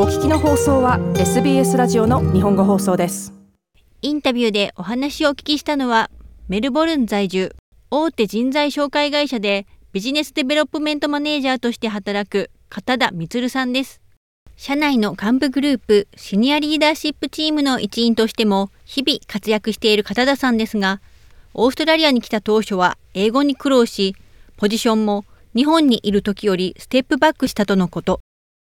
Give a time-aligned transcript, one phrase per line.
[0.00, 3.34] お聞きの放送は SBS ラジオの日本語放送です。
[4.00, 6.08] インタビューでお話をお聞きしたのは
[6.46, 7.56] メルボルン在住
[7.90, 14.00] 大手人材紹介会社でビジネスデベロップメントマネージャーとして働く片田充さんです。
[14.54, 21.00] 社内の幹部グループシニアリーダーシップチームの一員としても日々活躍している片田さんですが
[21.54, 24.14] オーストラリアに来た当初は英語に苦労し
[24.58, 25.24] ポジションも
[25.56, 28.20] 日本にいる時よりステップバックしたとのこと。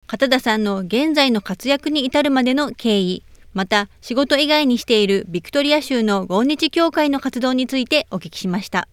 [0.06, 3.22] 片田さんの現在の活躍に至るまでの経緯
[3.54, 8.88] また仕事以外にしているビクトリア州の合日協会の活動についてお聞きしました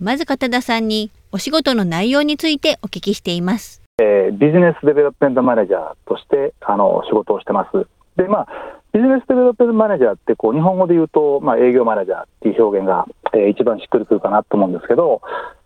[0.00, 7.86] まず片田さんにお仕事の内容についてお聞きしていますえー、ビジネスデベロップメントマネージャーとしてあの仕事をしてます。
[8.16, 8.48] でまあ
[8.92, 15.22] ビジネスデベロップメントマネージャーってこう日本語で言うと、まあ、営業マネージャーっていう表現が、えー、一番しっくりくるかなと思うんですけど、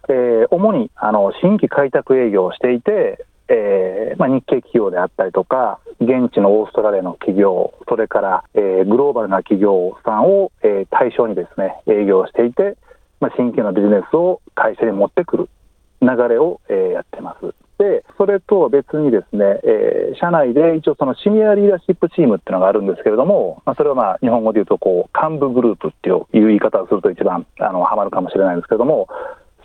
[0.09, 12.77] えー、主にあの新規開拓営業をしていて、えーまあ、日系企業であったりとか現地のオーストラリアの企業それから、えー、グローバルな企業さんを、えー、対象にですね営業していて、
[13.19, 15.49] まあ、新規のビジネスを会社に持ってくる
[16.01, 17.55] 流れを、えー、やってます。
[17.81, 29.09] で、それとは別にですね、えー、社内で一応そのシニアリーダーシップチームっていうのがあるんですけれども、まあ、それはまあ日本語で言うとこう幹部グループっていう言い方をすると一番あのハマるかもしれないんですけれども、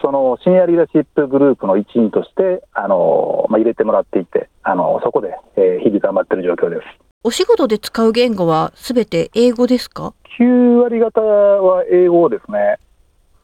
[0.01, 6.81] そのシニアリーダーシップグループの一員としてあの、まあ、入れてもらっていて、あのそこで、えー、日々頑張っている状況です。
[7.23, 12.77] お仕事で使う言語はすべて英語ですか ?9 割方は英語ですね。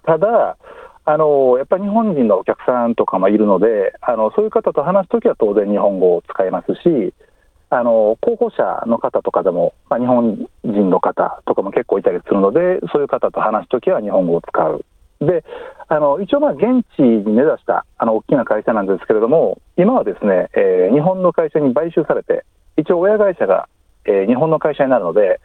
[0.05, 0.57] ただ、
[1.03, 7.13] あのやっぱり日本人のお客さんとかもいるので、あのそういう方と話すときは当然日本語を使いますし、
[7.71, 14.85] あの候補者の方とかでも、まあ、日本人の方とかも結構いたりするので、そういう方と話すときは日本語を使う。
[15.21, 15.43] で
[15.91, 22.45] あの一応、現地に根ざしたあの大きな会社なんですけれども、今はですね、えー、日本の会社に買収されて、
[22.77, 23.67] 一応、親会社が、
[24.05, 25.41] えー、日本の会社になるので、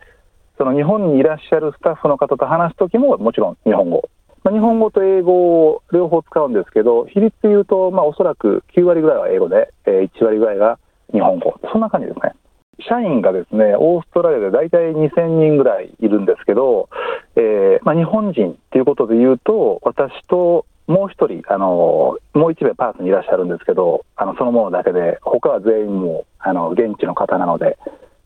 [0.57, 4.09] その日本にいらっしゃるスタッフの方と話すときも、もちろん日本語
[4.45, 10.79] まあ、日本語と英語を両方使うんですけど、比率でいうと、まあ、おそらく9割ぐらいは英語で、えー、1割ぐらいが
[11.13, 12.35] 日本語、そんな感じですね。
[12.89, 16.89] 社員がですね、オーストラリアで大体2000人ぐらいいるんですけど、
[17.37, 27.77] えーまあ、日本人っていうことでいうと、私ともう一人、あのもう一名パーツにいらっしゃるんですけど、あのそのものだけで、他は全員もあの現地の方なので、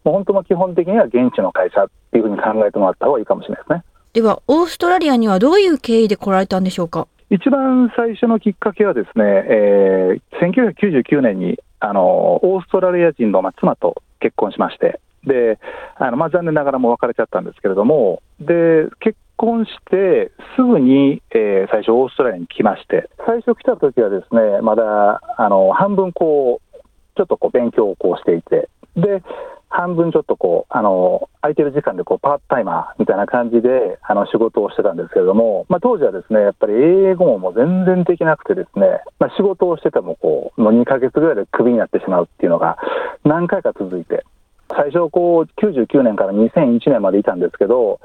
[0.05, 3.83] もう本当も基本的には現地の会社っていうふうに考えてもらった方がいいかもしれないですね。
[4.13, 7.07] では、オーストラリアにはどういう経緯で来られたんでしょうか？
[7.31, 15.59] 一番最初のきっかけはですね、えー、1999年にあのオーストラリア人の、ま、妻と結婚しまして、で
[15.97, 26.79] あのまあ、残念ながらも別れちゃったんですけれども、で結婚してすぐに、えー、最初、オーストラリアに来まして、最初来た時はですねまだあの半分こう、
[27.17, 29.23] ちょっとこう勉強をこうしていて、で
[29.71, 42.79] 半分ちょっとこう、あの、空いてる時間でこうパートタイマーみたいな感じで、あの、仕事をしてたんですけれども、まあ当時はですね、やっぱり英語ももう全然できなくてですね、まあ仕事をしててもこう、もう2ヶ月ぐらいでクビになってしまうっていうのが
[43.25, 44.25] 何回か続いて、
[44.75, 48.01] 最初こう、99年から2001年までいたんですけど、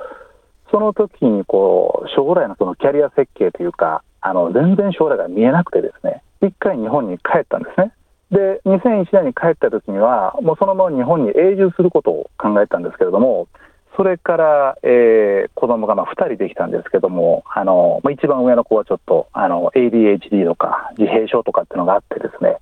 [0.71, 7.91] その時にこう、将来のそのキャリア設計というか、あの、全然将来が見えなくてですね、一回日本に帰ったんですね。
[8.31, 13.47] で、2001年に帰った時には、もうそのまま日本に永住することを考えたんですけれども、
[13.95, 22.57] それから、えー、子供がまあ2人できたんですけども、あのまあ、一番上の子はちょっとあの ADHD とか自閉症とかっていうのがあってですね、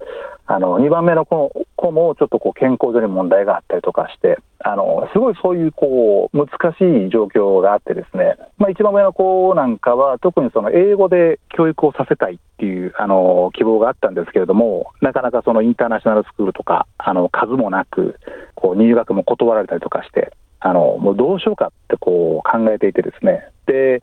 [0.46, 18.20] あの2番目の子子もちょっとこう健康上に問題があったりとかして、あのすごいそういうこう難しい状況があってですね、まあ、一番上の子なんかは特にその英語で教育をさせたいっていうあの希望があったんですけれども、なかなかそのインターナショナルスクールとかあの数もなく、
[18.56, 23.50] こう入学も断られたりとかして、あのもうどうしようかってこう考えていてですね。
[23.66, 24.02] で、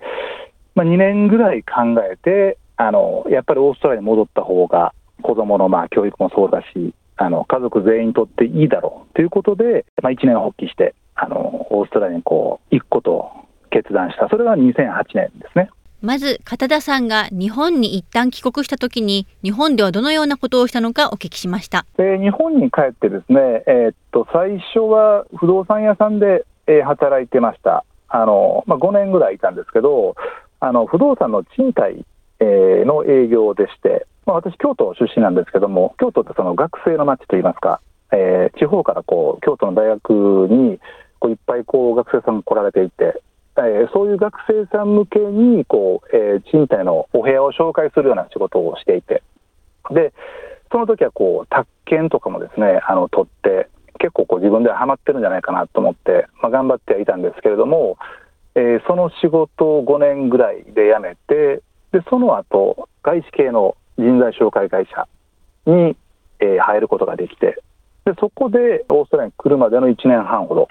[0.75, 4.93] まあ、2年ぐらい考えてあのやっぱりオーストラリアに戻った方が
[5.23, 13.31] 子どものまあ教育もそうだしあの家族全員にとっていいだろうということで、まあ、一年発起してあのオーストラリアにこう行くことを
[13.71, 14.29] 決断した。
[14.31, 15.69] それが2008年ですね。
[16.01, 27.85] まず片田さんが日本に一旦帰国したときに日本ではどのようなことをしたのかお聞きしました、えー、日本に帰ってですね、えー、っと最初は不動産屋さんで、えー、働いてました。
[28.09, 30.17] あの、まあ、5年ぐらいいたんですけど
[30.61, 32.07] あの不動産の賃貸、
[32.41, 37.81] え、の営業でして、まあ、私京都出身なんですけども京都ってその学生の街といいますか、
[38.13, 40.11] えー、地方からこう京都の大学
[40.51, 40.79] に
[41.19, 43.23] こういっぱいこう学生さんが来られていて
[43.57, 49.23] えー、そういう学生さん向けにこう、えー、賃貸のお部屋を紹介するような仕事をしていて、
[49.91, 50.13] で
[50.71, 57.99] その時はこう宅建とかもですねあの取って、結構こう自分ではハマってるんじゃないかなと思って、まあ、頑張ってはいたんですけれども、
[58.55, 65.07] えーその仕事を5年ぐらいで辞めて、でその後外資系の人材紹介会社
[65.67, 65.97] に、
[66.41, 67.63] えー入ることができて、
[68.05, 70.69] でそこでオーストラリアに来るまでの1年半ほど、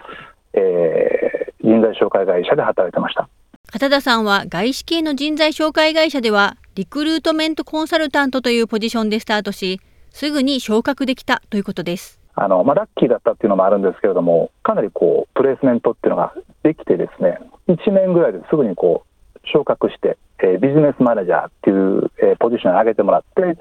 [0.53, 3.29] えー人材紹介会社で働いてました。
[3.71, 9.79] 片田さんは外資系の人材紹介会社ではリクルートメントコンサルタントというポジションでスタートし
[10.11, 16.33] すぐに昇格できたということですあのまあ、ラッキーだったっていうのもあるんですけれども、かなりこうプレイスメントっていうのが
[16.63, 17.37] できて、ですね
[17.67, 19.08] 1年ぐらいですぐにこう
[19.51, 23.57] 昇格して、えービジネスマネージャーっていう、えーポジションに上げてもらって、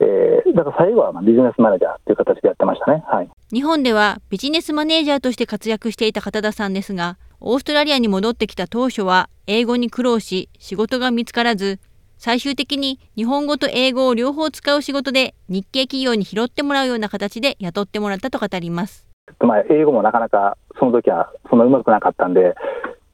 [0.00, 3.04] えーだから最後はまあビジネスマネージャーっていう形でやってましたね。
[3.06, 11.78] はい日本ではビジネスマネージャーとして活躍していた片田さんですがオーストラリアに戻ってきた当初は英語に苦労し仕事が見つからず
[12.18, 19.06] 最終的に日本語と英語を両方使う仕事で日系企業に拾ってもらうような形で雇ってもらったと語ります
[19.40, 22.54] まあ、英語もなかなかその時はそんなうまくなかったんで、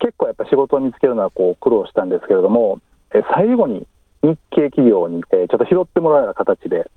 [0.00, 2.81] 結構やっぱ仕事を見つけるのはこう苦労したんですけれども、
[3.14, 3.87] え最後に
[4.23, 6.91] 日系企業に、えちょっと拾ってもらうような形で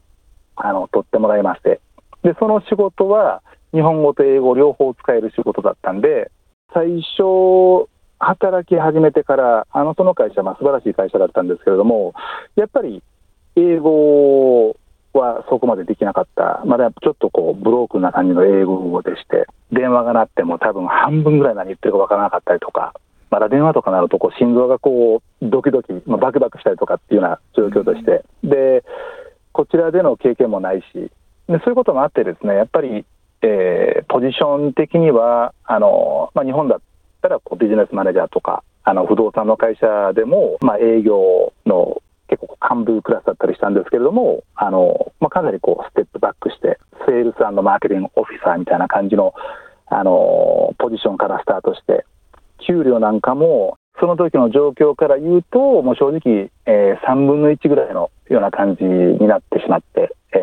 [0.56, 1.80] あの取ってもらいまして、
[2.24, 3.42] でその仕事は
[3.74, 6.32] 日本語と英語両方使える仕事だったんで、
[6.74, 7.90] 最初、
[8.20, 12.14] 働き始めてから、あのその会社、ま素晴らしい会社だったんですけれども、
[12.56, 13.04] やっぱり
[13.56, 14.78] 英語を
[15.20, 22.94] はそこまでできなかった、まだちょっとこうブロークな感じの英語でして、電話が鳴っても多分半分ぐらい何言ってるかわからなかったりとか、
[23.30, 28.84] まだ電話とかなるとこう心臓がこうドキドキ、まあ、バクバクしたりとかっていうような状況として、で
[29.52, 31.12] こちらでの経験もないし、で
[31.48, 33.06] そういうこともあってですね、やっぱり、
[33.42, 36.80] えーポジション的には、あのまあ、日本だっ
[37.22, 42.03] たらこうビジネスマネージャーとか、あの不動産の会社でも、まあ、営業の
[42.34, 49.34] 結構幹部クラスだったりしたんですけれども、あのまあ、かなりこうステップバックして、セールスマーケティングオフィサーみたいな感じの
[49.88, 52.06] あのポジションからスタートして、
[52.66, 60.42] 給料なんかも、その時の状況から言うと、もう正直、えー3分の1ぐらいのような感じになってしまって、えー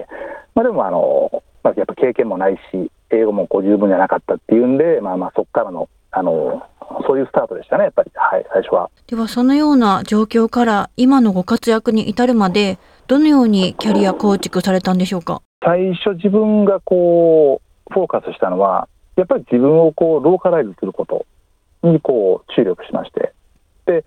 [0.54, 6.62] まあ、でもあの、まあ、やっぱ経験もないし、英語もこう十分じゃなかったっていうんで、まあ、まあそこからのあの、
[7.06, 8.90] そういうスタートでしたね、やっぱり、はい、最初は。
[9.06, 15.42] ではそのような状況から今のご活躍に至るまでどのようにキャリア構築されたんでしょうか？
[15.64, 21.26] 最初自分がこうフォーカスしたのはやっぱり自分をこうローカライズすること
[21.82, 23.32] にこう注力しまして。
[23.86, 24.04] で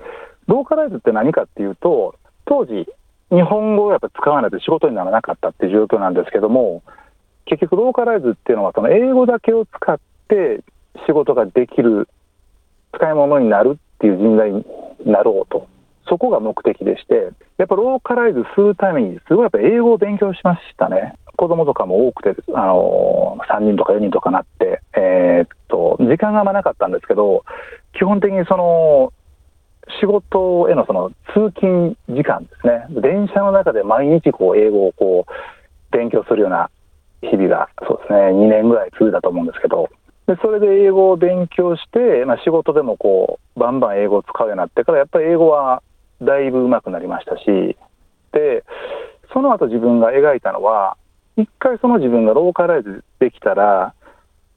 [0.48, 2.16] ローカライズって何かっていうと
[2.46, 2.88] 当時
[3.30, 6.84] 日本語をやっぱ使わないと仕事にならなかったっていう状況なんですけども
[7.46, 10.62] 結局ローカライズっていうのはその英語だけを使って
[11.08, 12.08] 仕事ができる
[12.96, 14.66] 使い物になるっていう人材に
[15.06, 15.68] なろうと
[16.08, 21.14] そこが目的でして、やっぱローカライズするために、すごいやっぱ英語を勉強しましたね。
[21.38, 27.44] 子供とかも多くて、あの3人とか4人とかなって、えーっと、時間があまなかったんですけど、
[27.94, 29.14] 基本的にその、
[30.00, 36.70] 仕事へのその通勤時間ですね、電車の中で毎日こう英語をこう勉強するような
[37.22, 39.90] 日々が、そうですね、2年ぐらい続いたと思うんですけど、
[40.28, 45.84] でそれで英語を勉強して、まあ、仕事でもこうバンバン英語を使うようになってから、やっぱり英語は
[46.22, 47.78] だいぶ上手くなりましたし、
[48.32, 48.64] で
[49.34, 50.96] その後自分が描いたのは、
[51.36, 53.94] 一回その自分がローカライズできたら、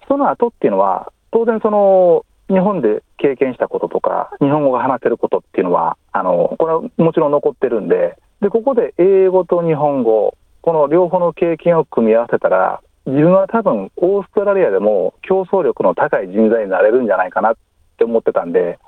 [0.06, 17.54] その後っていうのは、当然その、日本で経験したこととか、日本語が話せることっていうのは、あのこれはもちろん残ってるんでで、ここで英語と日本語、この両方の経験を組み合わせたら、自分は多分、オーストラリアでも競争力の高い人材になれるんじゃないかなっ
[17.96, 18.78] て思ってたんで、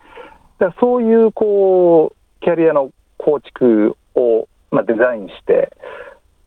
[0.59, 5.73] だそういうこうキャリアの構築を、まあ、デザインして、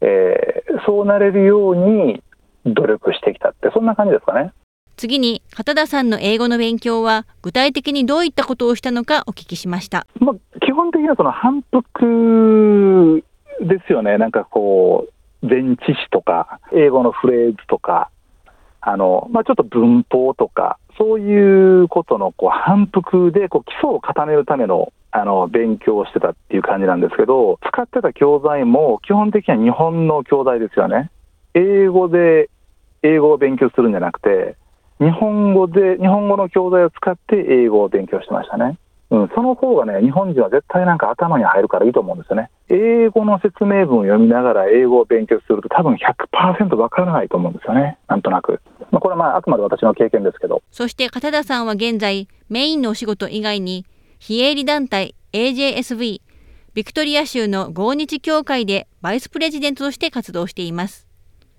[0.02, 2.24] えーそうなれるように
[2.66, 4.54] 努力してきたって、そんな感じですかね。
[4.96, 13.24] 次に片田さんの英語の勉強は具体的にどういったことをしたのかお聞きしましたまあ、基本的にはその反復
[13.62, 18.10] ですよね、なんかこう、前置詞とか、英語のフレーズとか、
[18.82, 31.12] あのまあ、ちょっと文法とか、そういうことのこう反復でこう基礎を固めるためのあの勉強をしてたっていう感じなんですけど、使ってた教材も基本的には日本の教材ですよね。
[31.54, 32.50] 英語で
[33.04, 34.56] 英語を勉強するんじゃなくて、
[35.00, 38.78] 日本語で、日本語の教材を使って英語を勉強してましたね。
[39.10, 42.50] うん、その方がね、日本人は絶対なんか頭に入るからいいと思うんですよね。
[42.74, 47.98] 英語の説明文を読みながら英語を勉強すると多分100%わからないと思うんですよね。
[48.08, 48.62] なんとなく。
[48.92, 50.64] まあ、これはまああくまで私の経験ですけど。
[50.72, 53.86] そして片田さんは現在メインのお仕事以外に
[54.20, 56.22] 非営利団体 AJSV
[56.74, 61.08] ビクトリア州の合日協会でバイスプレジデントとして活動しています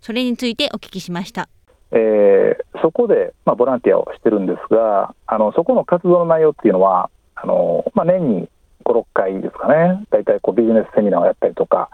[0.01, 1.49] それについてお聞きしました
[1.95, 8.49] えー、そこで、まあ、ボランティアをしてるんですが、あのそこの活動の内容っていうのは、あのまあ、年に
[8.83, 11.89] 5、6回ですかね、大体こうビジネスセミナーをやったりとか、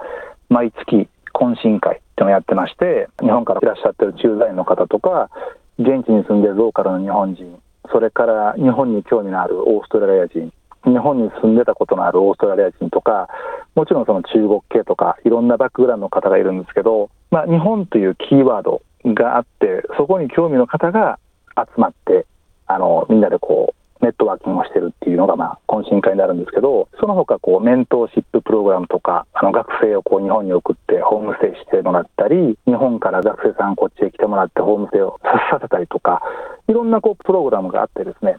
[0.48, 5.30] 毎月懇親会っていうのをやってまして、日本からいらっしゃってる駐在員の方とか、
[5.78, 7.58] 現地に住んでるローカルの日本人、
[7.92, 10.52] それから日本に興味のあるオーストラリア人、
[10.84, 13.28] 日本に住んでたことのあるオーストラリア人とか、
[13.74, 21.18] もちろんその中国系とか、いろんなバックグラウンドの方がいるんですけど、まあ、日本というキーワードがあって、そこに興味の方が
[21.56, 22.26] 集まって、
[22.66, 36.22] あのみんなでこうネットワーキングをしてるっていうのが、まあ、懇親会になるんですけど、その他こうメントーシッププログラムとか、あの学生をこう日本に送ってホームステイしてもらったり、日本から学生さんこっちへ来てもらってホームステイをさせたりとか、
[36.68, 38.38] いろんなこうプログラムがあってですね、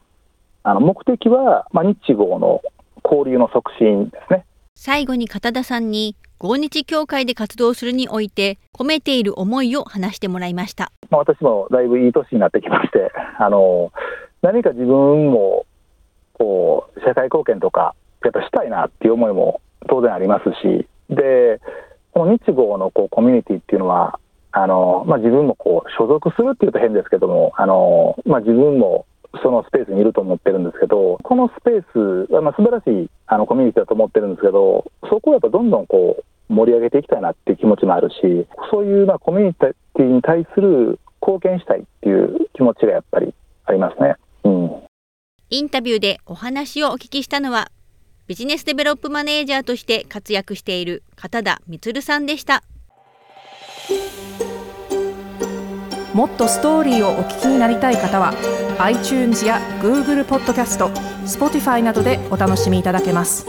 [0.63, 2.62] あの目的は、まあ、日豪の
[3.04, 4.46] 交流の促進ですね。
[4.75, 13.92] 最後に片田さんに合日協会で活動するにおいて込めている思いを話してもらいました、まあ、私もだいぶいい年になってきましてあの
[14.41, 15.65] 何か自分も
[16.34, 21.60] こう社会貢献とかやっぱしたいなっていう思いも当然ありますしで
[22.13, 24.19] この日豪のこうコミュニティっていうのは
[24.51, 29.05] あの、まあ、自分もこう所属するっていうと変ですけどもあの、まあ、自分も
[29.43, 43.34] そのスペースにいると思ってるんですけど、このスペースはまあ素晴らしいあのコミュニティだと思ってるんですけど、そこをやっぱどんどんこう盛り上げていきたいなっていう気持ちもあるし、そういうまあコミュニティに対する貢献したいっていう気持ちがやっぱり
[43.65, 44.15] ありますね。
[44.43, 44.84] うん、
[45.50, 47.72] インタビューでお話をお聞きしたのは、
[48.27, 52.63] ビジネスデベロップマネージャーとして活躍している片田充さんでした。
[56.13, 58.34] もっとストーリーをお聞きになりたい方は
[58.79, 60.89] iTunes や Google ポッドキャスト
[61.25, 63.46] Spotify などでお楽しみいただけます。